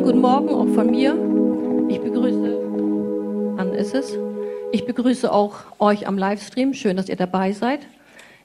[0.00, 1.14] Schönen guten Morgen auch von mir.
[1.90, 4.16] Ich begrüße, an ist es.
[4.72, 6.72] Ich begrüße auch euch am Livestream.
[6.72, 7.80] Schön, dass ihr dabei seid.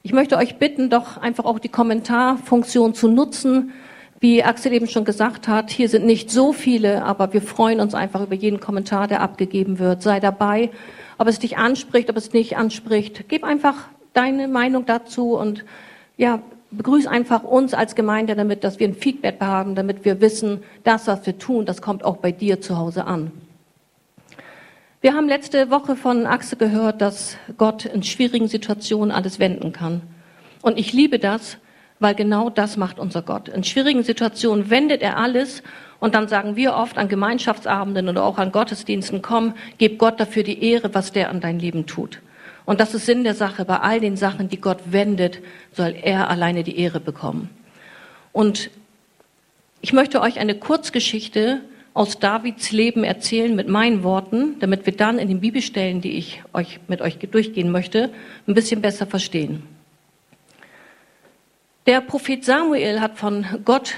[0.02, 3.72] Ich möchte euch bitten, doch einfach auch die Kommentarfunktion zu nutzen.
[4.20, 7.94] Wie Axel eben schon gesagt hat, hier sind nicht so viele, aber wir freuen uns
[7.94, 10.02] einfach über jeden Kommentar, der abgegeben wird.
[10.02, 10.68] Sei dabei,
[11.16, 13.30] ob es dich anspricht, ob es nicht anspricht.
[13.30, 15.64] Gib einfach deine Meinung dazu und
[16.18, 20.62] ja, begrüß einfach uns als Gemeinde damit, dass wir ein Feedback haben, damit wir wissen,
[20.84, 23.32] das, was wir tun, das kommt auch bei dir zu Hause an.
[25.00, 30.02] Wir haben letzte Woche von Axel gehört, dass Gott in schwierigen Situationen alles wenden kann.
[30.62, 31.58] Und ich liebe das,
[32.00, 33.48] weil genau das macht unser Gott.
[33.48, 35.62] In schwierigen Situationen wendet er alles
[36.00, 40.42] und dann sagen wir oft an Gemeinschaftsabenden oder auch an Gottesdiensten, komm, gib Gott dafür
[40.42, 42.20] die Ehre, was der an dein Leben tut.
[42.66, 43.64] Und das ist Sinn der Sache.
[43.64, 45.38] Bei all den Sachen, die Gott wendet,
[45.72, 47.48] soll er alleine die Ehre bekommen.
[48.32, 48.70] Und
[49.80, 51.60] ich möchte euch eine Kurzgeschichte
[51.94, 56.42] aus Davids Leben erzählen mit meinen Worten, damit wir dann in den Bibelstellen, die ich
[56.52, 58.10] euch mit euch durchgehen möchte,
[58.46, 59.62] ein bisschen besser verstehen.
[61.86, 63.94] Der Prophet Samuel hat von Gott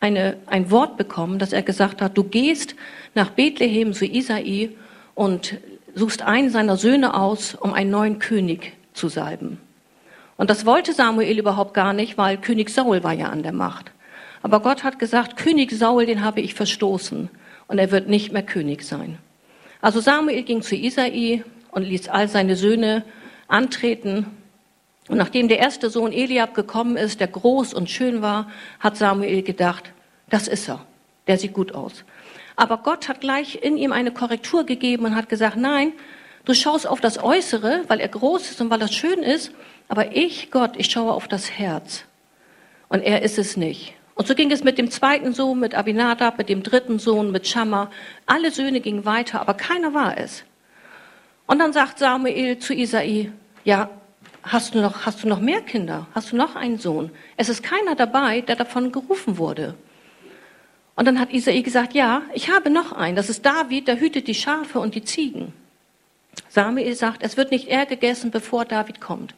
[0.00, 2.76] eine, ein Wort bekommen, dass er gesagt hat, du gehst
[3.14, 4.70] nach Bethlehem zu Isai
[5.14, 5.58] und
[5.94, 9.60] suchst einen seiner Söhne aus, um einen neuen König zu salben.
[10.36, 13.92] Und das wollte Samuel überhaupt gar nicht, weil König Saul war ja an der Macht.
[14.42, 17.28] Aber Gott hat gesagt, König Saul, den habe ich verstoßen
[17.68, 19.18] und er wird nicht mehr König sein.
[19.80, 23.04] Also Samuel ging zu Isai und ließ all seine Söhne
[23.48, 24.26] antreten.
[25.08, 29.42] Und nachdem der erste Sohn Eliab gekommen ist, der groß und schön war, hat Samuel
[29.42, 29.92] gedacht,
[30.28, 30.84] das ist er,
[31.26, 32.04] der sieht gut aus.
[32.56, 35.92] Aber Gott hat gleich in ihm eine Korrektur gegeben und hat gesagt, nein,
[36.44, 39.52] du schaust auf das Äußere, weil er groß ist und weil er schön ist,
[39.88, 42.04] aber ich, Gott, ich schaue auf das Herz.
[42.88, 43.94] Und er ist es nicht.
[44.14, 47.46] Und so ging es mit dem zweiten Sohn, mit Abinadab, mit dem dritten Sohn, mit
[47.46, 47.90] Schammer.
[48.26, 50.44] Alle Söhne gingen weiter, aber keiner war es.
[51.46, 53.32] Und dann sagt Samuel zu Isai,
[53.64, 53.90] ja,
[54.42, 56.06] hast du noch, hast du noch mehr Kinder?
[56.14, 57.10] Hast du noch einen Sohn?
[57.36, 59.74] Es ist keiner dabei, der davon gerufen wurde.
[60.94, 63.16] Und dann hat Isai gesagt, ja, ich habe noch einen.
[63.16, 65.52] Das ist David, der hütet die Schafe und die Ziegen.
[66.48, 69.34] Samuel sagt, es wird nicht er gegessen, bevor David kommt.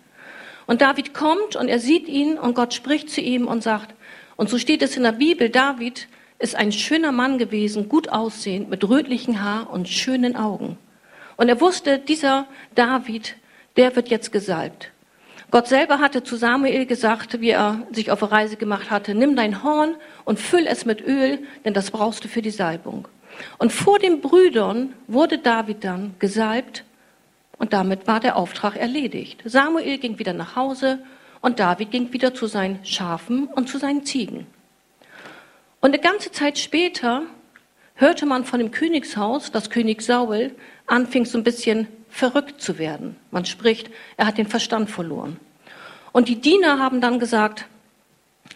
[0.66, 3.94] Und David kommt und er sieht ihn und Gott spricht zu ihm und sagt,
[4.36, 8.68] und so steht es in der Bibel, David ist ein schöner Mann gewesen, gut aussehend,
[8.68, 10.76] mit rötlichen Haar und schönen Augen.
[11.36, 13.36] Und er wusste, dieser David,
[13.76, 14.90] der wird jetzt gesalbt.
[15.54, 19.36] Gott selber hatte zu Samuel gesagt, wie er sich auf eine Reise gemacht hatte, nimm
[19.36, 19.94] dein Horn
[20.24, 23.06] und füll es mit Öl, denn das brauchst du für die Salbung.
[23.58, 26.82] Und vor den Brüdern wurde David dann gesalbt
[27.56, 29.42] und damit war der Auftrag erledigt.
[29.44, 30.98] Samuel ging wieder nach Hause
[31.40, 34.48] und David ging wieder zu seinen Schafen und zu seinen Ziegen.
[35.80, 37.22] Und eine ganze Zeit später
[37.94, 40.50] hörte man von dem Königshaus, dass König Saul
[40.86, 43.16] anfing so ein bisschen verrückt zu werden.
[43.32, 45.40] Man spricht, er hat den Verstand verloren.
[46.12, 47.66] Und die Diener haben dann gesagt,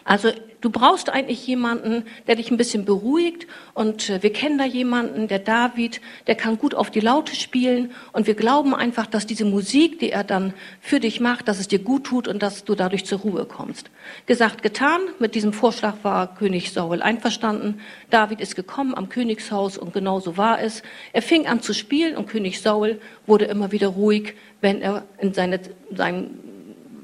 [0.03, 3.47] also du brauchst eigentlich jemanden, der dich ein bisschen beruhigt.
[3.73, 7.91] Und äh, wir kennen da jemanden, der David, der kann gut auf die Laute spielen.
[8.11, 11.67] Und wir glauben einfach, dass diese Musik, die er dann für dich macht, dass es
[11.67, 13.89] dir gut tut und dass du dadurch zur Ruhe kommst.
[14.25, 15.01] Gesagt, getan.
[15.19, 17.79] Mit diesem Vorschlag war König Saul einverstanden.
[18.09, 20.83] David ist gekommen am Königshaus und genau so war es.
[21.13, 25.33] Er fing an zu spielen und König Saul wurde immer wieder ruhig, wenn er in
[25.33, 25.59] seine,
[25.91, 26.39] seinem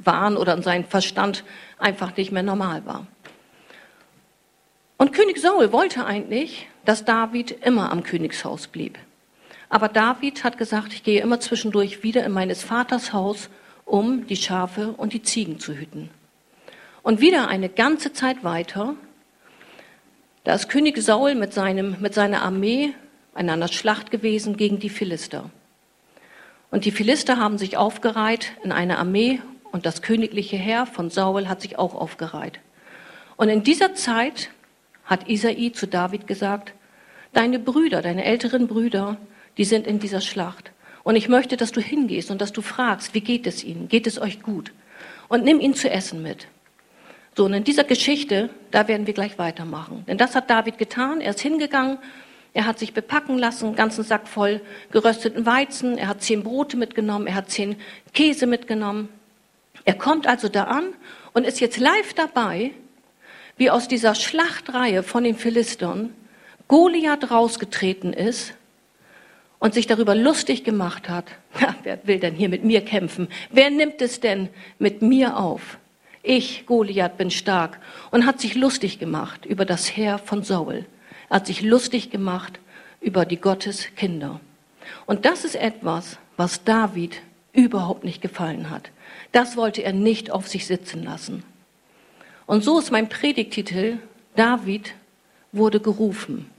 [0.03, 1.43] Wahn oder in seinem Verstand
[1.77, 3.07] einfach nicht mehr normal war.
[4.97, 8.97] Und König Saul wollte eigentlich, dass David immer am Königshaus blieb.
[9.69, 13.49] Aber David hat gesagt, ich gehe immer zwischendurch wieder in meines Vaters Haus,
[13.83, 16.09] um die Schafe und die Ziegen zu hüten.
[17.03, 18.95] Und wieder eine ganze Zeit weiter,
[20.43, 22.93] da ist König Saul mit, seinem, mit seiner Armee
[23.37, 25.49] in einer Schlacht gewesen gegen die Philister.
[26.71, 29.41] Und die Philister haben sich aufgereiht in eine Armee
[29.75, 32.61] und das königliche Heer von Saul hat sich auch aufgereiht.
[33.35, 34.49] Und in dieser Zeit
[35.03, 36.71] hat Isai zu David gesagt,
[37.33, 39.17] deine Brüder, deine älteren Brüder,
[39.57, 40.71] die sind in dieser Schlacht.
[41.03, 43.89] Und ich möchte, dass du hingehst und dass du fragst, wie geht es ihnen?
[43.89, 44.71] Geht es euch gut?
[45.27, 46.47] Und nimm ihnen zu essen mit.
[47.35, 50.05] So, und in dieser Geschichte, da werden wir gleich weitermachen.
[50.07, 51.19] Denn das hat David getan.
[51.19, 51.97] Er ist hingegangen,
[52.53, 54.61] er hat sich bepacken lassen, einen ganzen Sack voll
[54.91, 57.75] gerösteten Weizen, er hat zehn Brote mitgenommen, er hat zehn
[58.13, 59.09] Käse mitgenommen.
[59.85, 60.93] Er kommt also da an
[61.33, 62.71] und ist jetzt live dabei,
[63.57, 66.13] wie aus dieser Schlachtreihe von den Philistern
[66.67, 68.53] Goliath rausgetreten ist
[69.59, 71.25] und sich darüber lustig gemacht hat.
[71.61, 73.29] Ja, wer will denn hier mit mir kämpfen?
[73.49, 75.77] Wer nimmt es denn mit mir auf?
[76.21, 77.79] Ich, Goliath, bin stark
[78.11, 80.85] und hat sich lustig gemacht über das Heer von Saul.
[81.29, 82.59] Er hat sich lustig gemacht
[82.99, 84.41] über die Gotteskinder.
[85.05, 87.21] Und das ist etwas, was David
[87.53, 88.89] überhaupt nicht gefallen hat.
[89.35, 91.43] Das wollte er nicht auf sich sitzen lassen.
[92.45, 93.97] Und so ist mein Predigtitel,
[94.37, 94.93] David
[95.51, 96.49] wurde gerufen.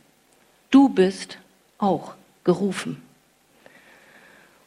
[0.71, 1.39] Du bist
[1.79, 2.13] auch
[2.45, 3.01] gerufen.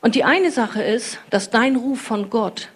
[0.02, 2.70] Und die eine Sache ist, dass dein Ruf von Gott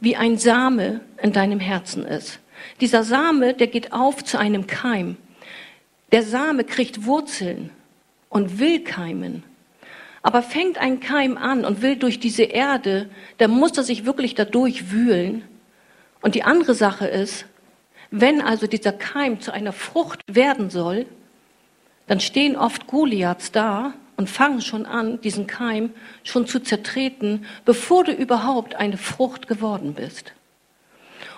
[0.00, 2.40] wie ein Same in deinem Herzen ist.
[2.82, 5.16] Dieser Same, der geht auf zu einem Keim.
[6.12, 7.70] Der Same kriegt Wurzeln
[8.28, 9.44] und will keimen.
[10.24, 14.34] Aber fängt ein Keim an und will durch diese Erde, dann muss er sich wirklich
[14.34, 15.44] dadurch wühlen.
[16.22, 17.44] Und die andere Sache ist,
[18.10, 21.04] wenn also dieser Keim zu einer Frucht werden soll,
[22.06, 25.90] dann stehen oft Goliaths da und fangen schon an, diesen Keim
[26.22, 30.32] schon zu zertreten, bevor du überhaupt eine Frucht geworden bist.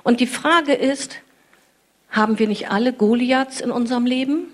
[0.05, 1.17] Und die Frage ist,
[2.09, 4.45] haben wir nicht alle Goliaths in unserem Leben?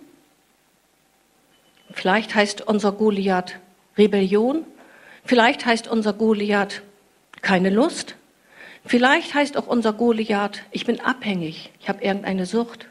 [1.93, 3.59] Vielleicht heißt unser Goliath
[3.97, 4.65] Rebellion.
[5.25, 6.83] Vielleicht heißt unser Goliath
[7.43, 8.17] keine Lust.
[8.85, 12.89] Vielleicht heißt auch unser Goliath, ich bin abhängig, ich habe irgendeine Sucht.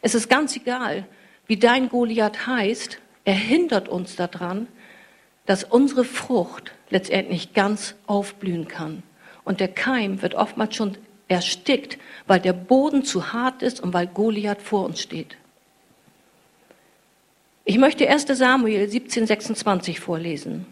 [0.00, 1.06] Es ist ganz egal,
[1.46, 4.68] wie dein Goliath heißt, er hindert uns daran,
[5.44, 9.02] dass unsere Frucht letztendlich ganz aufblühen kann.
[9.44, 10.96] Und der Keim wird oftmals schon
[11.26, 15.36] erstickt, weil der Boden zu hart ist und weil Goliath vor uns steht.
[17.70, 20.64] Ich möchte 1 Samuel 1726 vorlesen.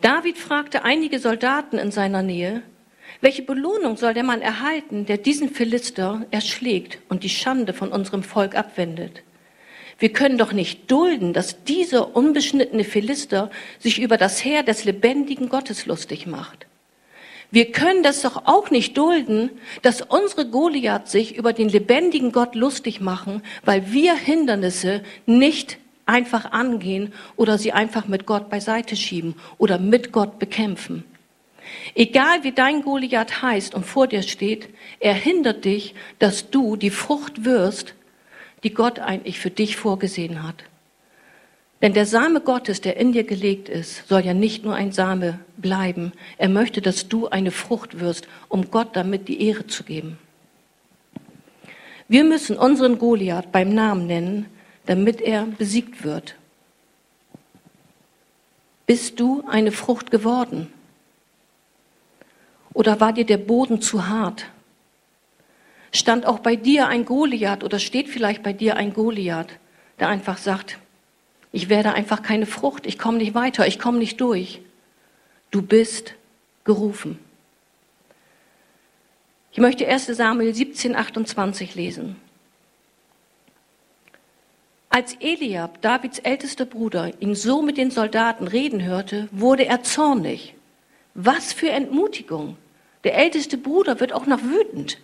[0.00, 2.62] David fragte einige Soldaten in seiner Nähe,
[3.20, 8.22] welche Belohnung soll der Mann erhalten, der diesen Philister erschlägt und die Schande von unserem
[8.22, 9.24] Volk abwendet?
[9.98, 13.50] Wir können doch nicht dulden, dass dieser unbeschnittene Philister
[13.80, 16.68] sich über das Heer des lebendigen Gottes lustig macht.
[17.50, 19.50] Wir können das doch auch nicht dulden,
[19.82, 26.52] dass unsere Goliath sich über den lebendigen Gott lustig machen, weil wir Hindernisse nicht einfach
[26.52, 31.04] angehen oder sie einfach mit Gott beiseite schieben oder mit Gott bekämpfen.
[31.94, 34.68] Egal wie dein Goliath heißt und vor dir steht,
[35.00, 37.94] er hindert dich, dass du die Frucht wirst,
[38.64, 40.64] die Gott eigentlich für dich vorgesehen hat.
[41.84, 45.40] Denn der Same Gottes, der in dir gelegt ist, soll ja nicht nur ein Same
[45.58, 46.12] bleiben.
[46.38, 50.18] Er möchte, dass du eine Frucht wirst, um Gott damit die Ehre zu geben.
[52.08, 54.46] Wir müssen unseren Goliath beim Namen nennen,
[54.86, 56.36] damit er besiegt wird.
[58.86, 60.72] Bist du eine Frucht geworden?
[62.72, 64.46] Oder war dir der Boden zu hart?
[65.92, 69.58] Stand auch bei dir ein Goliath oder steht vielleicht bei dir ein Goliath,
[70.00, 70.78] der einfach sagt,
[71.54, 74.60] ich werde einfach keine Frucht, ich komme nicht weiter, ich komme nicht durch.
[75.52, 76.14] Du bist
[76.64, 77.20] gerufen.
[79.52, 82.16] Ich möchte 1 Samuel 17, 28 lesen.
[84.88, 90.56] Als Eliab, Davids ältester Bruder, ihn so mit den Soldaten reden hörte, wurde er zornig.
[91.14, 92.56] Was für Entmutigung!
[93.04, 94.98] Der älteste Bruder wird auch noch wütend.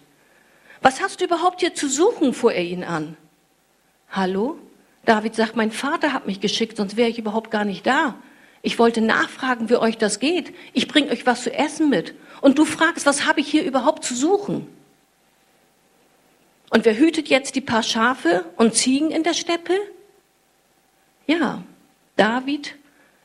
[0.82, 2.35] Was hast du überhaupt hier zu suchen?
[2.35, 3.17] fuhr er ihn an.
[4.11, 4.58] Hallo?
[5.05, 8.14] David sagt, mein Vater hat mich geschickt, sonst wäre ich überhaupt gar nicht da.
[8.62, 10.55] Ich wollte nachfragen, wie euch das geht.
[10.75, 12.14] Ich bringe euch was zu essen mit.
[12.41, 14.67] Und du fragst, was habe ich hier überhaupt zu suchen?
[16.70, 19.75] Und wer hütet jetzt die paar Schafe und Ziegen in der Steppe?
[21.26, 21.64] Ja,
[22.16, 22.76] David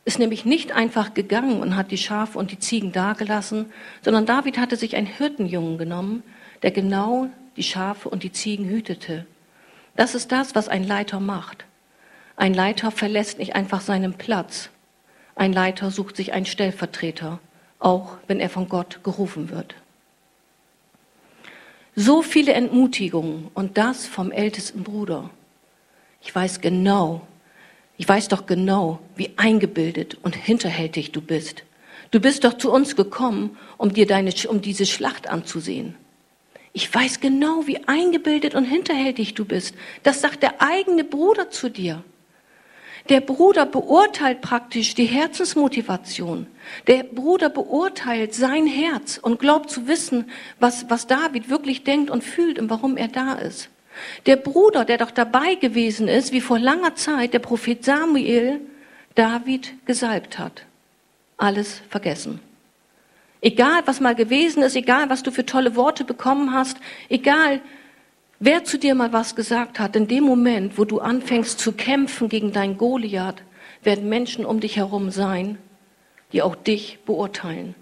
[0.06, 3.72] ist nämlich nicht einfach gegangen und hat die Schafe und die Ziegen dagelassen,
[4.04, 6.24] sondern David hatte sich einen Hirtenjungen genommen,
[6.62, 9.26] der genau die Schafe und die Ziegen hütete.
[9.96, 11.66] Das ist das, was ein Leiter macht.
[12.36, 14.70] Ein Leiter verlässt nicht einfach seinen Platz.
[15.36, 17.40] Ein Leiter sucht sich einen Stellvertreter,
[17.80, 19.76] auch wenn er von Gott gerufen wird.
[21.96, 25.30] So viele Entmutigungen und das vom ältesten Bruder.
[26.22, 27.26] Ich weiß genau,
[27.98, 31.64] ich weiß doch genau, wie eingebildet und hinterhältig du bist.
[32.12, 35.96] Du bist doch zu uns gekommen, um dir deine, um diese Schlacht anzusehen.
[36.78, 39.76] Ich weiß genau, wie eingebildet und hinterhältig du bist.
[40.04, 42.04] Das sagt der eigene Bruder zu dir.
[43.08, 46.48] Der Bruder beurteilt praktisch die Herzensmotivation.
[46.88, 50.30] Der Bruder beurteilt sein Herz und glaubt zu wissen,
[50.60, 53.70] was, was David wirklich denkt und fühlt und warum er da ist.
[54.26, 58.60] Der Bruder, der doch dabei gewesen ist, wie vor langer Zeit der Prophet Samuel
[59.14, 60.66] David gesalbt hat.
[61.38, 62.42] Alles vergessen.
[63.46, 66.78] Egal, was mal gewesen ist, egal, was du für tolle Worte bekommen hast,
[67.10, 67.62] egal,
[68.40, 72.28] wer zu dir mal was gesagt hat, in dem Moment, wo du anfängst zu kämpfen
[72.28, 73.44] gegen dein Goliath,
[73.84, 75.60] werden Menschen um dich herum sein,
[76.32, 77.76] die auch dich beurteilen,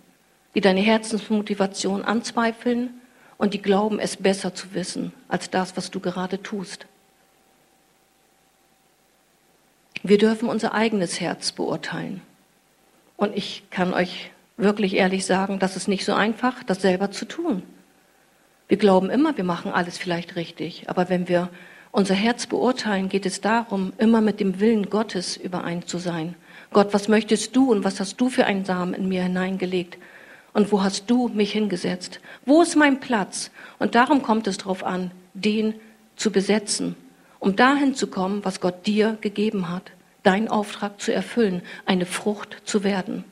[0.53, 2.89] die deine Herzensmotivation anzweifeln
[3.38, 6.88] und die glauben, es besser zu wissen als das, was du gerade tust.
[10.03, 12.22] Wir dürfen unser eigenes Herz beurteilen.
[13.15, 17.26] Und ich kann euch wirklich ehrlich sagen, das ist nicht so einfach, das selber zu
[17.26, 17.64] tun.
[18.68, 21.50] Wir glauben immer, wir machen alles vielleicht richtig, aber wenn wir
[21.92, 26.36] unser Herz beurteilen, geht es darum, immer mit dem Willen Gottes überein zu sein.
[26.72, 29.98] Gott, was möchtest du und was hast du für einen Samen in mir hineingelegt?
[30.54, 32.20] Und wo hast du mich hingesetzt?
[32.46, 33.52] Wo ist mein Platz?
[33.80, 35.76] Und darum kommt es darauf an, den
[36.16, 36.96] zu besetzen,
[37.40, 39.92] um dahin zu kommen, was Gott dir gegeben hat,
[40.24, 43.24] deinen Auftrag zu erfüllen, eine Frucht zu werden.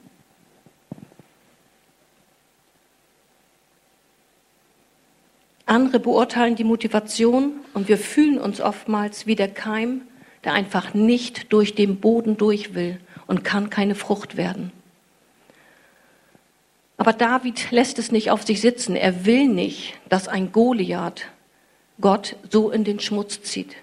[5.71, 10.01] Andere beurteilen die Motivation und wir fühlen uns oftmals wie der Keim,
[10.43, 14.73] der einfach nicht durch den Boden durch will und kann keine Frucht werden.
[16.97, 18.97] Aber David lässt es nicht auf sich sitzen.
[18.97, 21.27] Er will nicht, dass ein Goliath
[22.01, 23.77] Gott so in den Schmutz zieht.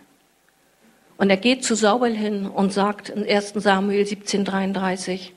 [1.16, 5.30] Und er geht zu Saul hin und sagt in 1 Samuel 17,33,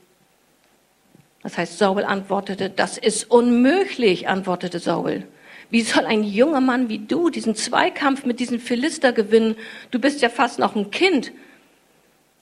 [1.43, 5.23] das heißt, Saul antwortete, das ist unmöglich, antwortete Saul.
[5.71, 9.55] Wie soll ein junger Mann wie du diesen Zweikampf mit diesem Philister gewinnen?
[9.89, 11.31] Du bist ja fast noch ein Kind.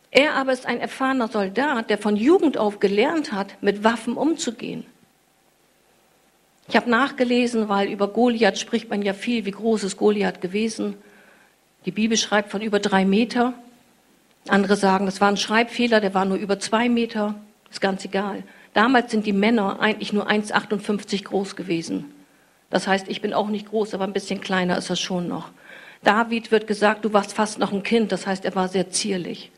[0.10, 4.84] Er aber ist ein erfahrener Soldat, der von Jugend auf gelernt hat, mit Waffen umzugehen.
[6.68, 10.96] Ich habe nachgelesen, weil über Goliath spricht man ja viel, wie groß ist Goliath gewesen.
[11.86, 13.54] Die Bibel schreibt von über drei Meter.
[14.48, 17.36] Andere sagen, das war ein Schreibfehler, der war nur über zwei Meter.
[17.70, 18.44] Ist ganz egal.
[18.74, 22.06] Damals sind die Männer eigentlich nur 1,58 groß gewesen.
[22.70, 25.50] Das heißt, ich bin auch nicht groß, aber ein bisschen kleiner ist er schon noch.
[26.04, 29.52] David wird gesagt, du warst fast noch ein Kind, das heißt, er war sehr zierlich.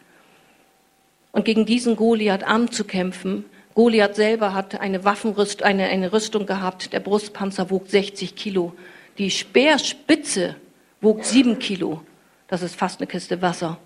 [1.31, 6.99] Und gegen diesen Goliath anzukämpfen, Goliath selber hat eine Waffenrüstung, eine, eine Rüstung gehabt, der
[6.99, 8.73] Brustpanzer wog 60 Kilo,
[9.17, 10.55] die Speerspitze
[10.99, 12.01] wog 7 Kilo,
[12.47, 13.77] das ist fast eine Kiste Wasser,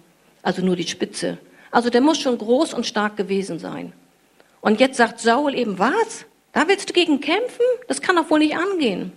[0.41, 1.37] also nur die Spitze.
[1.71, 3.93] Also der muss schon groß und stark gewesen sein.
[4.61, 6.25] Und jetzt sagt Saul eben, was?
[6.55, 7.65] Da willst du gegen kämpfen?
[7.89, 9.11] Das kann doch wohl nicht angehen.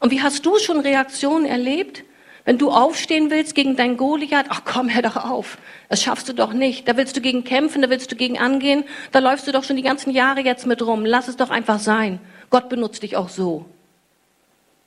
[0.00, 2.02] Und wie hast du schon Reaktionen erlebt?
[2.44, 5.58] Wenn du aufstehen willst gegen dein Goliath, ach komm, hör doch auf.
[5.88, 6.88] Das schaffst du doch nicht.
[6.88, 8.82] Da willst du gegen kämpfen, da willst du gegen angehen.
[9.12, 11.04] Da läufst du doch schon die ganzen Jahre jetzt mit rum.
[11.04, 12.18] Lass es doch einfach sein.
[12.50, 13.66] Gott benutzt dich auch so.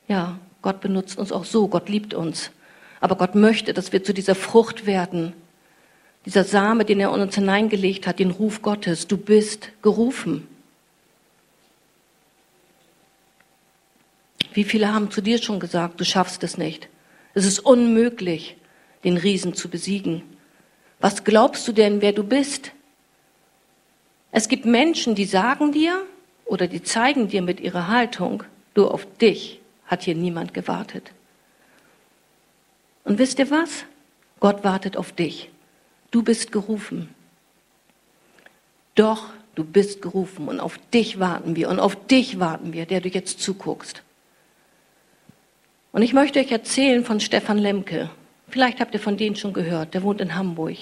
[0.10, 1.69] Ja, Gott benutzt uns auch so.
[1.69, 2.51] Gott liebt uns.
[3.00, 5.31] Aber Gott möchte, dass wir zu dieser Frucht werden.
[6.25, 9.07] Dieser Same, den er in uns hineingelegt hat, den Ruf Gottes.
[9.07, 10.50] Du bist gerufen.
[14.55, 16.88] Wie viele haben zu dir schon gesagt, du schaffst es nicht?
[17.33, 18.55] Es ist unmöglich,
[19.03, 20.24] den Riesen zu besiegen.
[21.01, 22.71] Was glaubst du denn, wer du bist?
[24.31, 26.01] Es gibt Menschen, die sagen dir
[26.45, 28.43] oder die zeigen dir mit ihrer Haltung,
[28.75, 31.12] du auf dich hat hier niemand gewartet.
[33.03, 33.83] Und wisst ihr was?
[34.39, 35.50] Gott wartet auf dich.
[36.12, 37.13] Du bist gerufen.
[38.95, 43.01] Doch, du bist gerufen und auf dich warten wir und auf dich warten wir, der
[43.01, 44.04] du jetzt zuguckst.
[45.95, 48.09] Und ich möchte euch erzählen von Stefan Lemke.
[48.49, 49.93] Vielleicht habt ihr von denen schon gehört.
[49.93, 50.75] Der wohnt in Hamburg.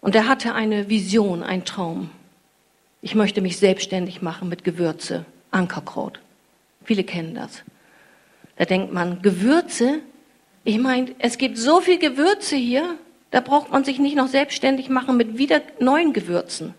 [0.00, 2.10] Und er hatte eine Vision, einen Traum.
[3.02, 6.20] Ich möchte mich selbstständig machen mit Gewürze, Ankerkraut.
[6.84, 7.64] Viele kennen das.
[8.54, 9.98] Da denkt man, Gewürze?
[10.62, 12.94] Ich meine, es gibt so viel Gewürze hier,
[13.32, 16.72] da braucht man sich nicht noch selbstständig machen mit wieder neuen Gewürzen.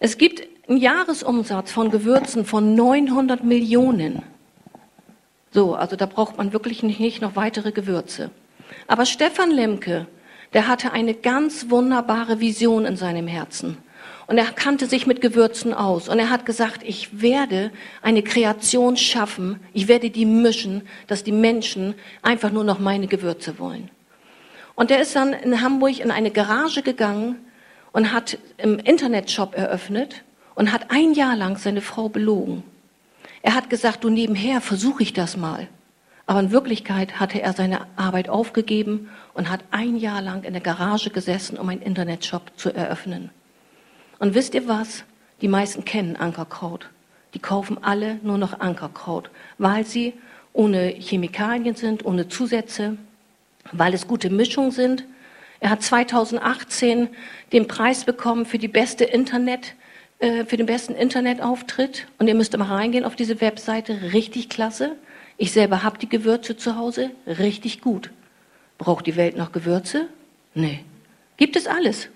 [0.00, 4.22] Es gibt einen Jahresumsatz von Gewürzen von 900 Millionen.
[5.56, 8.30] So, also da braucht man wirklich nicht noch weitere Gewürze.
[8.88, 10.06] Aber Stefan Lemke,
[10.52, 13.78] der hatte eine ganz wunderbare Vision in seinem Herzen.
[14.26, 16.10] Und er kannte sich mit Gewürzen aus.
[16.10, 17.70] Und er hat gesagt, ich werde
[18.02, 19.58] eine Kreation schaffen.
[19.72, 23.88] Ich werde die mischen, dass die Menschen einfach nur noch meine Gewürze wollen.
[24.74, 27.36] Und er ist dann in Hamburg in eine Garage gegangen
[27.92, 30.22] und hat im Internetshop eröffnet
[30.54, 32.62] und hat ein Jahr lang seine Frau belogen.
[33.46, 35.68] Er hat gesagt, du nebenher versuche ich das mal.
[36.26, 40.60] Aber in Wirklichkeit hatte er seine Arbeit aufgegeben und hat ein Jahr lang in der
[40.60, 43.30] Garage gesessen, um einen Internetshop zu eröffnen.
[44.18, 45.04] Und wisst ihr was?
[45.42, 46.90] Die meisten kennen Ankerkraut.
[47.34, 50.14] Die kaufen alle nur noch Ankerkraut, weil sie
[50.52, 52.96] ohne Chemikalien sind, ohne Zusätze,
[53.70, 55.04] weil es gute Mischungen sind.
[55.60, 57.10] Er hat 2018
[57.52, 59.76] den Preis bekommen für die beste Internet,
[60.18, 62.06] äh, für den besten Internetauftritt.
[62.18, 64.12] Und ihr müsst mal reingehen auf diese Webseite.
[64.12, 64.96] Richtig klasse.
[65.36, 67.10] Ich selber habe die Gewürze zu Hause.
[67.26, 68.10] Richtig gut.
[68.78, 70.08] Braucht die Welt noch Gewürze?
[70.54, 70.84] Nee.
[71.36, 72.08] Gibt es alles.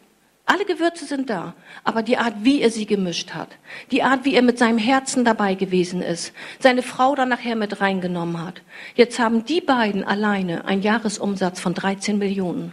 [0.46, 1.54] Alle Gewürze sind da.
[1.84, 3.50] Aber die Art, wie er sie gemischt hat,
[3.92, 7.80] die Art, wie er mit seinem Herzen dabei gewesen ist, seine Frau dann nachher mit
[7.80, 8.62] reingenommen hat.
[8.96, 12.72] Jetzt haben die beiden alleine einen Jahresumsatz von 13 Millionen.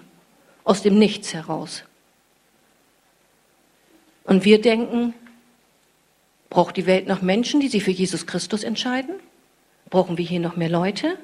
[0.64, 1.84] aus dem Nichts heraus.
[4.28, 5.14] Und wir denken,
[6.50, 9.16] braucht die Welt noch Menschen, die sich für Jesus Christus entscheiden?
[9.90, 11.18] Brauchen wir hier noch mehr Leute?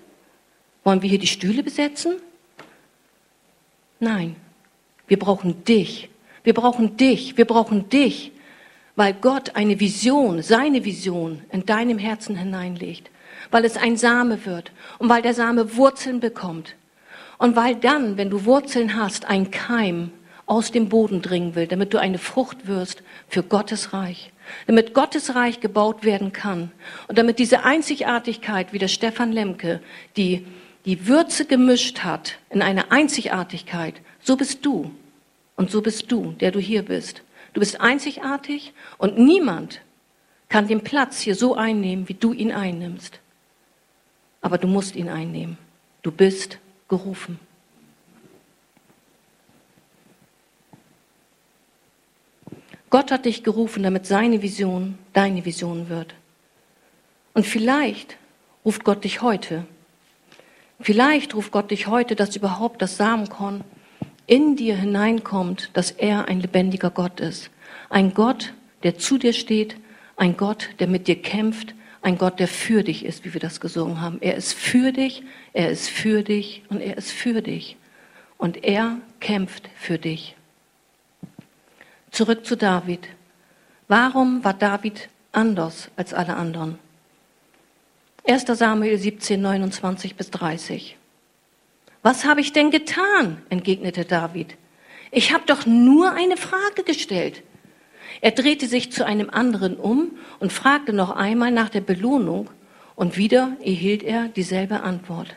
[0.85, 2.15] Wollen wir hier die Stühle besetzen?
[3.99, 4.37] Nein,
[5.07, 6.09] wir brauchen dich.
[6.43, 7.37] Wir brauchen dich.
[7.37, 8.31] Wir brauchen dich,
[8.95, 13.11] weil Gott eine Vision, seine Vision in deinem Herzen hineinlegt,
[13.51, 16.75] weil es ein Same wird und weil der Same Wurzeln bekommt
[17.37, 20.11] und weil dann, wenn du Wurzeln hast, ein Keim
[20.45, 24.31] aus dem Boden dringen will, damit du eine Frucht wirst für Gottes Reich,
[24.67, 26.71] damit Gottes Reich gebaut werden kann
[27.07, 29.79] und damit diese Einzigartigkeit, wie der Stefan Lemke,
[30.17, 30.45] die
[30.85, 34.91] die Würze gemischt hat in eine Einzigartigkeit, so bist du
[35.55, 37.21] und so bist du, der du hier bist.
[37.53, 39.81] Du bist einzigartig und niemand
[40.49, 43.19] kann den Platz hier so einnehmen, wie du ihn einnimmst.
[44.41, 45.57] Aber du musst ihn einnehmen.
[46.01, 46.59] Du bist
[46.89, 47.39] gerufen.
[52.93, 56.13] Gott hat dich gerufen, damit seine Vision deine Vision wird.
[57.33, 58.17] Und vielleicht
[58.63, 59.65] ruft Gott dich heute.
[60.79, 63.63] Vielleicht ruft Gott dich heute, dass überhaupt das Samenkorn
[64.27, 67.49] in dir hineinkommt, dass er ein lebendiger Gott ist.
[67.89, 69.75] Ein Gott, der zu dir steht,
[70.15, 71.73] ein Gott, der mit dir kämpft,
[72.03, 74.19] ein Gott, der für dich ist, wie wir das gesungen haben.
[74.21, 75.23] Er ist für dich,
[75.53, 77.75] er ist für dich und er ist für dich.
[78.37, 80.35] Und er kämpft für dich.
[82.13, 83.07] Zurück zu David.
[83.87, 86.77] Warum war David anders als alle anderen?
[88.27, 88.45] 1.
[88.45, 90.95] Samuel 17, 29 bis 30.
[92.03, 93.41] Was habe ich denn getan?
[93.49, 94.55] entgegnete David.
[95.09, 97.41] Ich habe doch nur eine Frage gestellt.
[98.21, 102.47] Er drehte sich zu einem anderen um und fragte noch einmal nach der Belohnung,
[102.95, 105.35] und wieder erhielt er dieselbe Antwort.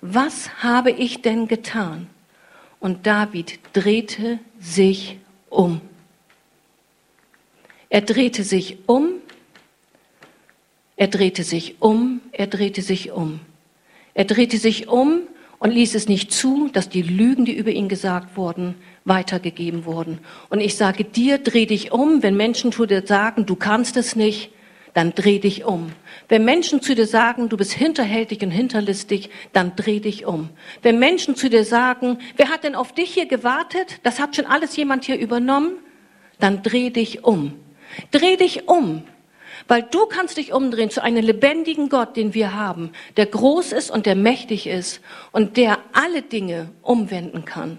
[0.00, 2.06] Was habe ich denn getan?
[2.78, 5.18] Und David drehte sich
[5.50, 5.80] um.
[7.90, 9.08] Er drehte sich um,
[10.96, 13.40] er drehte sich um, er drehte sich um.
[14.14, 15.20] Er drehte sich um
[15.58, 18.74] und ließ es nicht zu, dass die Lügen, die über ihn gesagt wurden,
[19.04, 20.18] weitergegeben wurden.
[20.50, 24.16] Und ich sage dir, dreh dich um, wenn Menschen zu dir sagen, du kannst es
[24.16, 24.50] nicht,
[24.94, 25.92] dann dreh dich um.
[26.28, 30.50] Wenn Menschen zu dir sagen, du bist hinterhältig und hinterlistig, dann dreh dich um.
[30.82, 34.00] Wenn Menschen zu dir sagen, wer hat denn auf dich hier gewartet?
[34.02, 35.74] Das hat schon alles jemand hier übernommen.
[36.40, 37.54] Dann dreh dich um.
[38.10, 39.02] Dreh dich um,
[39.66, 43.90] weil du kannst dich umdrehen zu einem lebendigen Gott, den wir haben, der groß ist
[43.90, 45.00] und der mächtig ist
[45.32, 47.78] und der alle Dinge umwenden kann.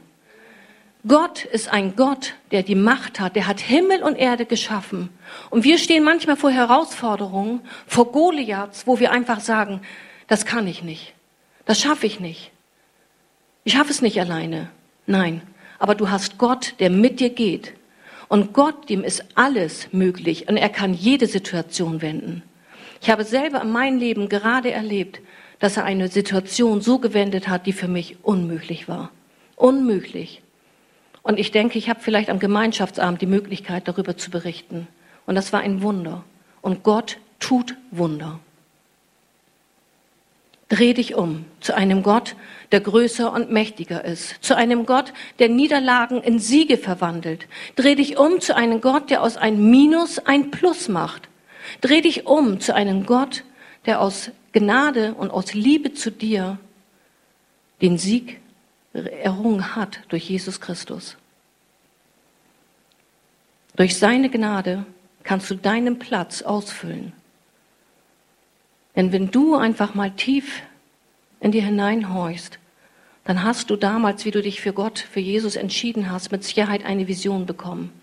[1.08, 5.10] Gott ist ein Gott, der die Macht hat, der hat Himmel und Erde geschaffen.
[5.50, 9.82] Und wir stehen manchmal vor Herausforderungen, vor Goliaths, wo wir einfach sagen,
[10.28, 11.13] das kann ich nicht,
[11.65, 12.52] das schaffe ich nicht.
[13.63, 14.69] Ich schaffe es nicht alleine.
[15.06, 15.41] Nein,
[15.80, 17.74] aber du hast Gott, der mit dir geht,
[18.30, 22.44] und Gott, dem ist alles möglich und er kann jede Situation wenden.
[23.02, 25.20] Ich habe selber in meinem Leben gerade erlebt,
[25.60, 29.12] dass er eine Situation so gewendet hat, die für mich unmöglich war.
[29.56, 30.42] Unmöglich.
[31.24, 34.88] Und ich denke, ich habe vielleicht am Gemeinschaftsabend die Möglichkeit, darüber zu berichten.
[35.26, 36.24] Und das war ein Wunder.
[36.62, 38.39] Und Gott tut Wunder.
[40.69, 42.36] Dreh dich um zu einem Gott,
[42.71, 47.47] der größer und mächtiger ist, zu einem Gott, der Niederlagen in Siege verwandelt.
[47.75, 51.27] Dreh dich um zu einem Gott, der aus ein Minus ein Plus macht.
[51.82, 53.43] Dreh dich um zu einem Gott,
[53.88, 56.60] der aus Gnade und aus Liebe zu dir
[57.82, 58.39] den Sieg
[58.93, 61.17] errungen hat durch Jesus Christus.
[63.75, 64.86] Durch seine Gnade
[65.23, 67.13] kannst du deinen Platz ausfüllen.
[69.00, 70.62] Denn wenn du einfach mal tief
[71.40, 72.60] in dir hineinhorchst,
[73.24, 76.84] dann hast du damals, wie du dich für Gott, für Jesus entschieden hast, mit Sicherheit
[76.84, 77.94] eine Vision bekommen.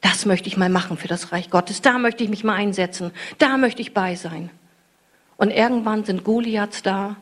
[0.00, 1.80] Das möchte ich mal machen für das Reich Gottes.
[1.80, 3.12] Da möchte ich mich mal einsetzen.
[3.38, 4.50] Da möchte ich bei sein.
[5.36, 7.14] Und irgendwann sind Goliaths da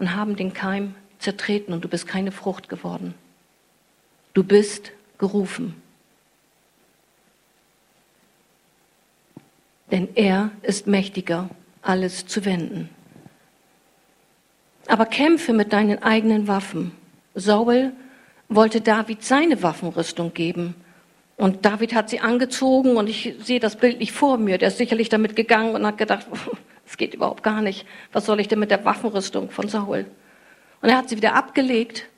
[0.00, 3.14] und haben den Keim zertreten und du bist keine Frucht geworden.
[4.34, 5.80] Du bist gerufen.
[9.92, 11.50] Denn er ist mächtiger
[11.82, 12.90] alles zu wenden.
[14.86, 16.92] Aber kämpfe mit deinen eigenen Waffen.
[17.34, 17.92] Saul
[18.48, 20.74] wollte David seine Waffenrüstung geben.
[21.36, 24.58] Und David hat sie angezogen und ich sehe das Bild nicht vor mir.
[24.58, 26.26] Der ist sicherlich damit gegangen und hat gedacht,
[26.86, 27.86] es geht überhaupt gar nicht.
[28.12, 30.06] Was soll ich denn mit der Waffenrüstung von Saul?
[30.80, 32.08] Und er hat sie wieder abgelegt,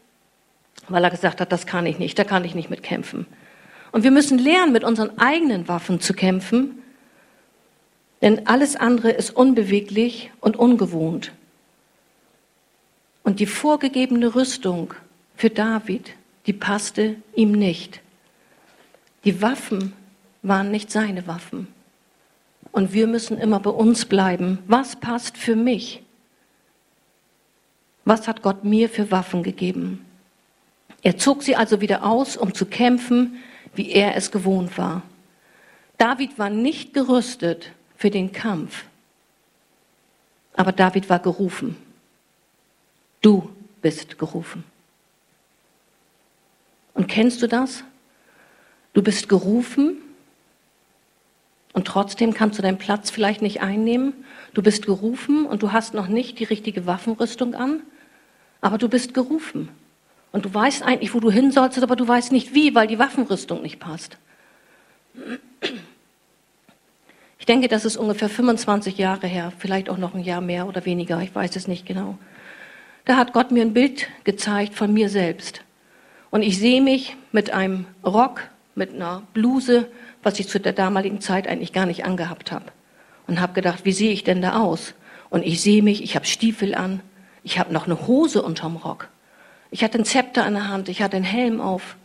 [0.88, 3.26] weil er gesagt hat, das kann ich nicht, da kann ich nicht mit kämpfen.
[3.92, 6.79] Und wir müssen lernen, mit unseren eigenen Waffen zu kämpfen,
[8.22, 11.32] denn alles andere ist unbeweglich und ungewohnt.
[13.22, 14.94] Und die vorgegebene Rüstung
[15.36, 16.14] für David
[16.46, 18.00] die passte ihm nicht.
[19.24, 19.92] Die Waffen
[20.42, 21.68] waren nicht seine Waffen.
[22.72, 24.58] Und wir müssen immer bei uns bleiben.
[24.66, 26.02] Was passt für mich?
[28.04, 30.04] Was hat Gott mir für Waffen gegeben?
[31.02, 33.36] Er zog sie also wieder aus, um zu kämpfen,
[33.74, 35.02] wie er es gewohnt war.
[35.98, 38.84] David war nicht gerüstet für den Kampf,
[40.54, 41.76] aber David war gerufen.
[43.20, 43.50] Du
[43.82, 44.64] bist gerufen.
[46.94, 47.84] Und kennst du das?
[48.94, 49.98] Du bist gerufen
[51.74, 54.14] und trotzdem kannst du deinen Platz vielleicht nicht einnehmen.
[54.54, 57.82] Du bist gerufen und du hast noch nicht die richtige Waffenrüstung an,
[58.62, 59.68] aber du bist gerufen.
[60.32, 62.98] Und du weißt eigentlich, wo du hin sollst, aber du weißt nicht wie, weil die
[62.98, 64.16] Waffenrüstung nicht passt.
[67.50, 70.86] Ich denke, das ist ungefähr 25 Jahre her, vielleicht auch noch ein Jahr mehr oder
[70.86, 72.16] weniger, ich weiß es nicht genau.
[73.06, 75.62] Da hat Gott mir ein Bild gezeigt von mir selbst.
[76.30, 78.42] Und ich sehe mich mit einem Rock,
[78.76, 79.88] mit einer Bluse,
[80.22, 82.66] was ich zu der damaligen Zeit eigentlich gar nicht angehabt habe.
[83.26, 84.94] Und habe gedacht, wie sehe ich denn da aus?
[85.28, 87.00] Und ich sehe mich, ich habe Stiefel an,
[87.42, 89.08] ich habe noch eine Hose unterm Rock.
[89.72, 91.96] Ich hatte ein Zepter in der Hand, ich hatte einen Helm auf.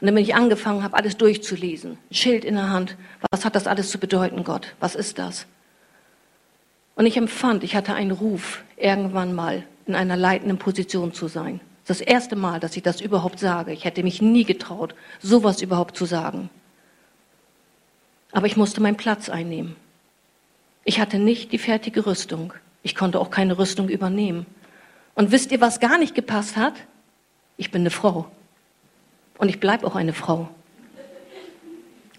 [0.00, 1.98] Und dann bin ich angefangen, habe alles durchzulesen.
[2.10, 2.96] Ein Schild in der Hand.
[3.30, 4.74] Was hat das alles zu bedeuten, Gott?
[4.78, 5.46] Was ist das?
[6.94, 11.60] Und ich empfand, ich hatte einen Ruf, irgendwann mal in einer leitenden Position zu sein.
[11.86, 13.72] Das erste Mal, dass ich das überhaupt sage.
[13.72, 16.50] Ich hätte mich nie getraut, sowas überhaupt zu sagen.
[18.32, 19.74] Aber ich musste meinen Platz einnehmen.
[20.84, 22.52] Ich hatte nicht die fertige Rüstung.
[22.82, 24.46] Ich konnte auch keine Rüstung übernehmen.
[25.14, 26.74] Und wisst ihr, was gar nicht gepasst hat?
[27.56, 28.30] Ich bin eine Frau.
[29.38, 30.48] Und ich bleibe auch eine Frau.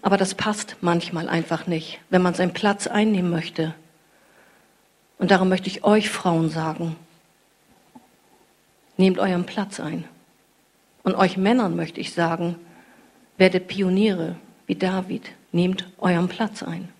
[0.02, 3.74] Aber das passt manchmal einfach nicht, wenn man seinen Platz einnehmen möchte.
[5.18, 6.96] Und darum möchte ich euch Frauen sagen,
[9.00, 10.04] Nehmt euren Platz ein.
[11.04, 12.56] Und euch Männern möchte ich sagen,
[13.38, 15.22] werdet Pioniere wie David.
[15.52, 16.90] Nehmt euren Platz ein.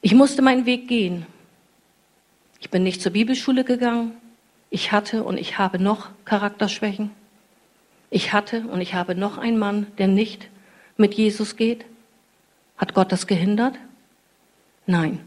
[0.00, 1.26] Ich musste meinen Weg gehen.
[2.60, 4.12] Ich bin nicht zur Bibelschule gegangen.
[4.70, 7.10] Ich hatte und ich habe noch Charakterschwächen.
[8.10, 10.48] Ich hatte und ich habe noch einen Mann, der nicht
[10.96, 11.84] mit Jesus geht.
[12.76, 13.74] Hat Gott das gehindert?
[14.86, 15.20] Nein.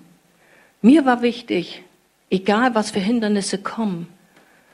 [0.81, 1.83] Mir war wichtig,
[2.29, 4.07] egal was für Hindernisse kommen.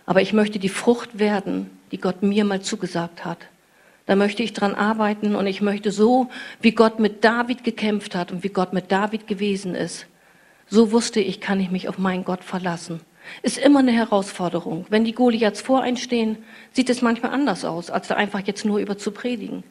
[0.05, 3.39] Aber ich möchte die Frucht werden, die Gott mir mal zugesagt hat.
[4.05, 6.29] Da möchte ich dran arbeiten und ich möchte so,
[6.61, 10.07] wie Gott mit David gekämpft hat und wie Gott mit David gewesen ist,
[10.69, 13.01] so wusste ich, kann ich mich auf meinen Gott verlassen.
[13.41, 14.85] Ist immer eine Herausforderung.
[14.89, 16.37] Wenn die Goliaths voreinstehen,
[16.71, 19.63] sieht es manchmal anders aus, als da einfach jetzt nur über zu predigen.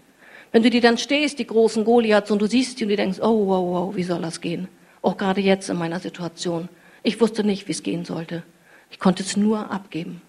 [0.52, 3.18] Wenn du dir dann stehst, die großen Goliaths, und du siehst die und du denkst,
[3.20, 4.68] oh, wow, wow, wie soll das gehen?
[5.02, 6.68] Auch gerade jetzt in meiner Situation.
[7.02, 8.42] Ich wusste nicht, wie es gehen sollte.
[8.90, 10.22] Ich konnte es nur abgeben.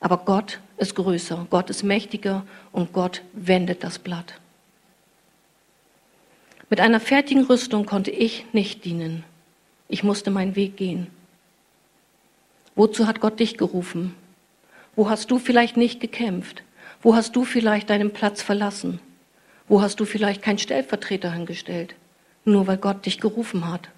[0.00, 4.34] Aber Gott ist größer, Gott ist mächtiger und Gott wendet das Blatt.
[6.70, 9.24] Mit einer fertigen Rüstung konnte ich nicht dienen.
[9.88, 11.08] Ich musste meinen Weg gehen.
[12.74, 14.14] Wozu hat Gott dich gerufen?
[14.96, 16.62] Wo hast du vielleicht nicht gekämpft?
[17.02, 19.00] Wo hast du vielleicht deinen Platz verlassen?
[19.68, 21.94] Wo hast du vielleicht keinen Stellvertreter hingestellt?
[22.44, 23.88] Nur weil Gott dich gerufen hat.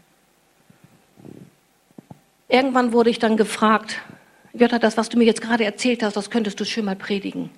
[2.48, 4.02] Irgendwann wurde ich dann gefragt,
[4.52, 7.50] Jutta, das, was du mir jetzt gerade erzählt hast, das könntest du schön mal predigen.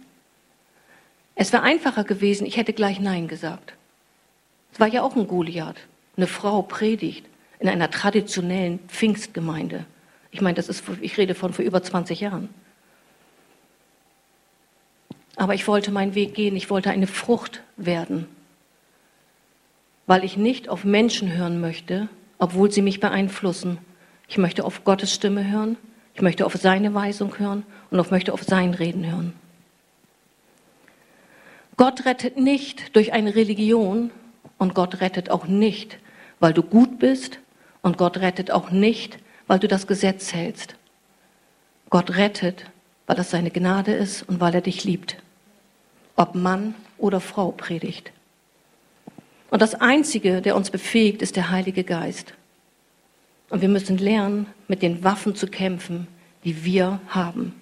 [1.35, 3.74] Es wäre einfacher gewesen, ich hätte gleich Nein gesagt.
[4.72, 5.76] Es war ja auch ein Goliath.
[6.16, 7.26] Eine Frau predigt
[7.59, 9.85] in einer traditionellen Pfingstgemeinde.
[10.37, 12.51] Ich meine, das ist, ich rede von vor über 20 Jahren.
[15.35, 18.29] Aber ich wollte meinen Weg gehen, ich wollte eine Frucht werden,
[20.07, 23.79] weil ich nicht auf Menschen hören möchte, obwohl sie mich beeinflussen,
[24.29, 25.79] ich möchte auf Gottes Stimme hören.
[26.12, 29.33] Ich möchte auf seine Weisung hören und ich möchte auf sein Reden hören.
[31.79, 34.11] Gott rettet nicht durch eine Religion
[34.59, 35.96] und Gott rettet auch nicht,
[36.40, 37.38] weil du gut bist
[37.81, 40.76] und Gott rettet auch nicht, weil du das Gesetz hältst.
[41.90, 42.64] Gott rettet,
[43.06, 45.16] weil das seine Gnade ist und weil er dich liebt.
[46.16, 48.12] Ob Mann oder Frau predigt.
[49.50, 52.35] Und das Einzige, der uns befähigt, ist der Heilige Geist.
[53.48, 56.09] Und wir müssen lernen, mit den Waffen zu kämpfen,
[56.44, 57.54] die wir haben.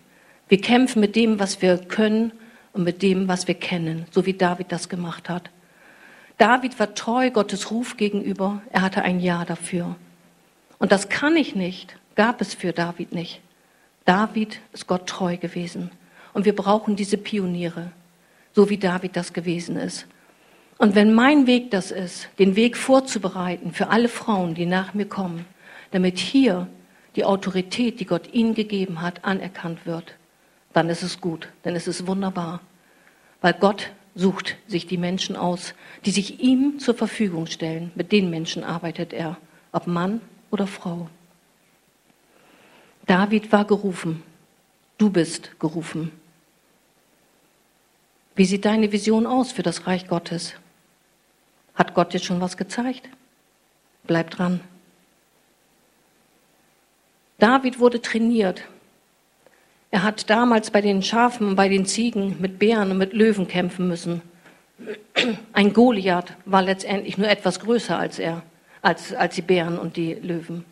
[0.48, 2.32] Wir kämpfen mit dem, was wir können
[2.72, 5.50] und mit dem, was wir kennen, so wie David das gemacht hat.
[6.38, 8.62] David war treu Gottes Ruf gegenüber.
[8.70, 9.96] Er hatte ein Ja dafür.
[10.78, 13.40] Und das kann ich nicht, gab es für David nicht.
[14.04, 15.90] David ist Gott treu gewesen.
[16.32, 17.92] Und wir brauchen diese Pioniere,
[18.52, 20.06] so wie David das gewesen ist.
[20.78, 25.06] Und wenn mein Weg das ist, den Weg vorzubereiten für alle Frauen, die nach mir
[25.06, 25.46] kommen,
[25.92, 26.66] damit hier
[27.16, 30.16] die Autorität, die Gott ihnen gegeben hat, anerkannt wird,
[30.72, 32.60] dann ist es gut, dann ist es wunderbar.
[33.40, 37.92] Weil Gott sucht sich die Menschen aus, die sich ihm zur Verfügung stellen.
[37.94, 39.36] Mit den Menschen arbeitet er,
[39.70, 40.20] ob Mann
[40.54, 41.10] oder Frau.
[43.06, 44.22] David war gerufen.
[44.96, 46.12] Du bist gerufen.
[48.36, 50.54] Wie sieht deine Vision aus für das Reich Gottes?
[51.74, 53.08] Hat Gott dir schon was gezeigt?
[54.04, 54.60] Bleib dran.
[57.38, 58.62] David wurde trainiert.
[59.90, 63.88] Er hat damals bei den Schafen, bei den Ziegen mit Bären und mit Löwen kämpfen
[63.88, 64.22] müssen.
[65.52, 68.42] Ein Goliath war letztendlich nur etwas größer als er,
[68.84, 70.64] als, als die Bären und die Löwen.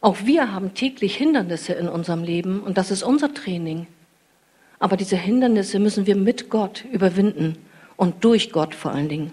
[0.00, 3.86] Auch wir haben täglich Hindernisse in unserem Leben und das ist unser Training.
[4.78, 7.56] Aber diese Hindernisse müssen wir mit Gott überwinden
[7.96, 9.32] und durch Gott vor allen Dingen.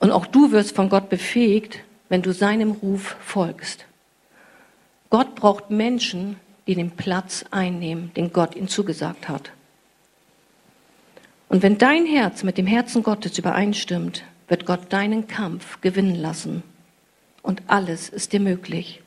[0.00, 3.86] Und auch du wirst von Gott befähigt, wenn du seinem Ruf folgst.
[5.10, 9.50] Gott braucht Menschen, die den Platz einnehmen, den Gott ihnen zugesagt hat.
[11.54, 16.64] Und wenn dein Herz mit dem Herzen Gottes übereinstimmt, wird Gott deinen Kampf gewinnen lassen.
[17.42, 19.02] Und alles ist dir möglich.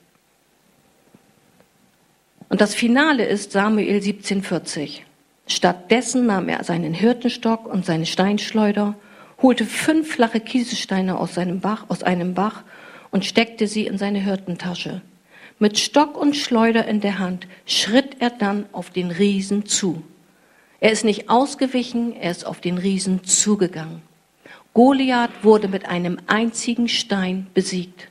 [2.47, 5.05] Und das Finale ist Samuel 1740.
[5.45, 8.95] Stattdessen nahm er seinen Hirtenstock und seine Steinschleuder,
[9.41, 12.63] holte fünf flache Kieselsteine aus, seinem Bach, aus einem Bach
[13.11, 15.01] und steckte sie in seine Hirtentasche.
[15.59, 20.01] Mit Stock und Schleuder in der Hand schritt er dann auf den Riesen zu.
[20.79, 24.01] Er ist nicht ausgewichen, er ist auf den Riesen zugegangen.
[24.73, 28.09] Goliath wurde mit einem einzigen Stein besiegt.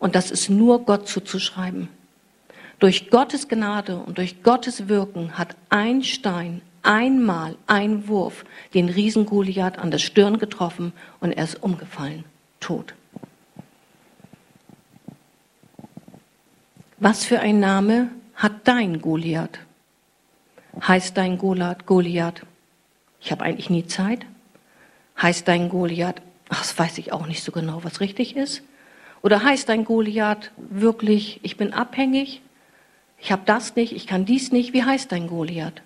[0.00, 1.88] Und das ist nur Gott zuzuschreiben.
[2.80, 9.24] Durch Gottes Gnade und durch Gottes Wirken hat ein Stein einmal, ein Wurf, den Riesen
[9.24, 12.24] Goliath an der Stirn getroffen und er ist umgefallen,
[12.60, 12.94] tot.
[16.98, 19.60] Was für ein Name hat dein Goliath?
[20.82, 22.42] Heißt dein Goliath Goliath?
[23.20, 24.26] Ich habe eigentlich nie Zeit.
[25.20, 28.62] Heißt dein Goliath, ach, das weiß ich auch nicht so genau, was richtig ist.
[29.22, 32.42] Oder heißt dein Goliath wirklich, ich bin abhängig,
[33.18, 34.74] ich habe das nicht, ich kann dies nicht.
[34.74, 35.80] Wie heißt dein Goliath?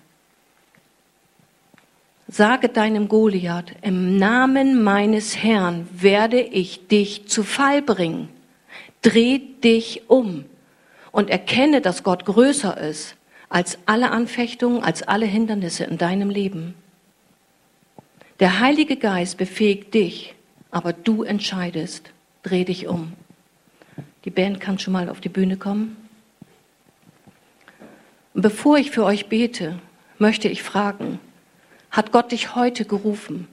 [2.27, 8.29] Sage deinem Goliath, im Namen meines Herrn werde ich dich zu Fall bringen.
[9.01, 10.45] Dreh dich um
[11.11, 13.15] und erkenne, dass Gott größer ist
[13.49, 16.75] als alle Anfechtungen, als alle Hindernisse in deinem Leben.
[18.39, 20.35] Der Heilige Geist befähigt dich,
[20.71, 22.11] aber du entscheidest.
[22.43, 23.13] Dreh dich um.
[24.23, 25.97] Die Band kann schon mal auf die Bühne kommen.
[28.33, 29.79] Bevor ich für euch bete,
[30.19, 31.19] möchte ich fragen,
[31.91, 33.47] hat Gott dich heute gerufen?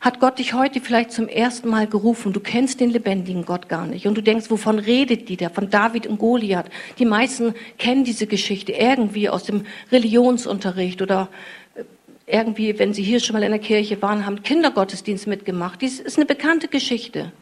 [0.00, 2.32] Hat Gott dich heute vielleicht zum ersten Mal gerufen?
[2.32, 4.06] Du kennst den lebendigen Gott gar nicht.
[4.06, 5.48] Und du denkst, wovon redet die da?
[5.48, 6.66] Von David und Goliath.
[7.00, 11.28] Die meisten kennen diese Geschichte irgendwie aus dem Religionsunterricht oder
[11.74, 11.82] äh,
[12.26, 15.82] irgendwie, wenn sie hier schon mal in der Kirche waren, haben Kindergottesdienst mitgemacht.
[15.82, 17.32] Dies ist eine bekannte Geschichte.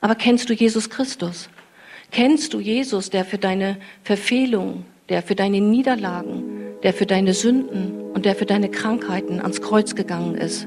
[0.00, 1.48] Aber kennst du Jesus Christus?
[2.10, 6.42] Kennst du Jesus, der für deine Verfehlung, der für deine Niederlagen,
[6.82, 10.66] der für deine Sünden und der für deine Krankheiten ans Kreuz gegangen ist,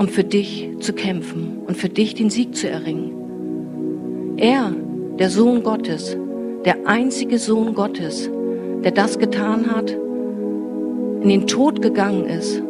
[0.00, 4.38] um für dich zu kämpfen und für dich den Sieg zu erringen.
[4.38, 4.72] Er,
[5.18, 6.16] der Sohn Gottes,
[6.64, 8.30] der einzige Sohn Gottes,
[8.82, 12.62] der das getan hat, in den Tod gegangen ist,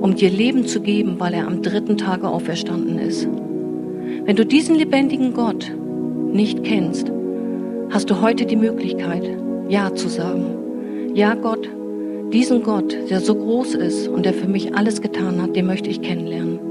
[0.00, 3.28] um dir Leben zu geben, weil er am dritten Tage auferstanden ist.
[4.24, 5.70] Wenn du diesen lebendigen Gott
[6.32, 7.12] nicht kennst,
[7.90, 9.28] hast du heute die Möglichkeit,
[9.68, 11.12] ja zu sagen.
[11.12, 11.68] Ja, Gott,
[12.32, 15.90] diesen Gott, der so groß ist und der für mich alles getan hat, den möchte
[15.90, 16.61] ich kennenlernen.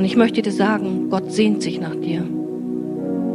[0.00, 2.26] Und ich möchte dir sagen, Gott sehnt sich nach dir.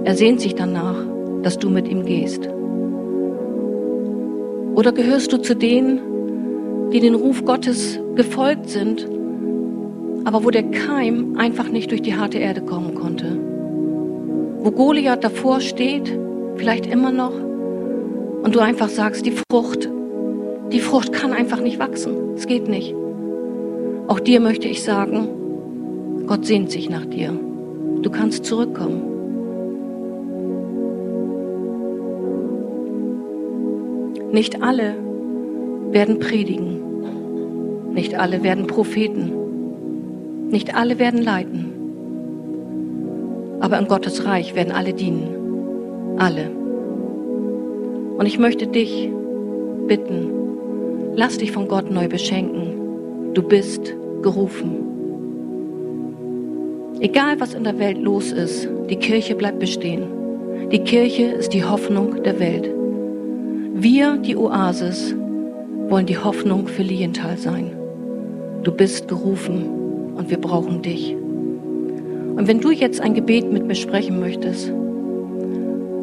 [0.03, 0.95] Er sehnt sich danach,
[1.43, 2.49] dass du mit ihm gehst.
[4.73, 9.07] Oder gehörst du zu denen, die den Ruf Gottes gefolgt sind,
[10.23, 13.37] aber wo der Keim einfach nicht durch die harte Erde kommen konnte?
[14.63, 16.17] Wo Goliath davor steht,
[16.55, 17.33] vielleicht immer noch,
[18.41, 19.87] und du einfach sagst, die Frucht,
[20.71, 22.33] die Frucht kann einfach nicht wachsen.
[22.35, 22.95] Es geht nicht.
[24.07, 25.44] Auch dir möchte ich sagen,
[26.27, 27.31] Gott sehnt sich nach dir.
[28.01, 29.01] Du kannst zurückkommen.
[34.31, 34.95] Nicht alle
[35.91, 37.93] werden predigen.
[37.93, 39.31] Nicht alle werden Propheten.
[40.49, 41.71] Nicht alle werden leiten.
[43.61, 46.17] Aber in Gottes Reich werden alle dienen.
[46.17, 46.49] Alle.
[48.17, 49.09] Und ich möchte dich
[49.87, 50.29] bitten,
[51.15, 53.33] lass dich von Gott neu beschenken.
[53.33, 54.84] Du bist gerufen.
[57.01, 60.03] Egal was in der Welt los ist, die Kirche bleibt bestehen.
[60.71, 62.69] Die Kirche ist die Hoffnung der Welt.
[63.73, 65.13] Wir, die Oasis,
[65.89, 67.71] wollen die Hoffnung für Lienthal sein.
[68.63, 71.13] Du bist gerufen und wir brauchen dich.
[71.13, 74.71] Und wenn du jetzt ein Gebet mit mir sprechen möchtest,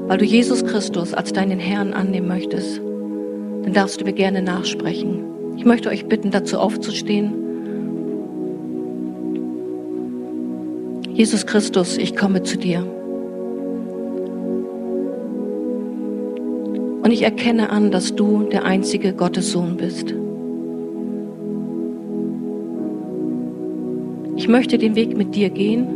[0.06, 2.80] weil du Jesus Christus als deinen Herrn annehmen möchtest,
[3.62, 5.24] dann darfst du mir gerne nachsprechen.
[5.56, 7.41] Ich möchte euch bitten, dazu aufzustehen.
[11.14, 12.86] Jesus Christus, ich komme zu dir.
[17.02, 20.14] Und ich erkenne an, dass du der einzige Gottessohn bist.
[24.36, 25.86] Ich möchte den Weg mit dir gehen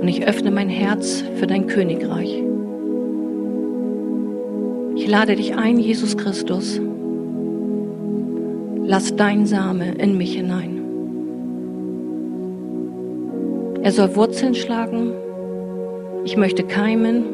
[0.00, 2.42] und ich öffne mein Herz für dein Königreich.
[4.96, 6.80] Ich lade dich ein, Jesus Christus.
[8.84, 10.81] Lass dein Same in mich hinein.
[13.82, 15.12] Er soll Wurzeln schlagen.
[16.24, 17.24] Ich möchte keimen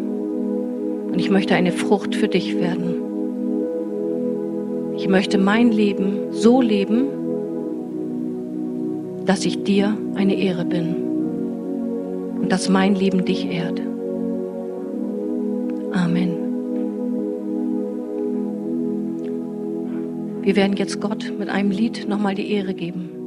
[1.12, 3.02] und ich möchte eine Frucht für dich werden.
[4.96, 7.06] Ich möchte mein Leben so leben,
[9.26, 10.96] dass ich dir eine Ehre bin
[12.40, 13.82] und dass mein Leben dich ehrt.
[15.92, 16.30] Amen.
[20.40, 23.17] Wir werden jetzt Gott mit einem Lied nochmal die Ehre geben.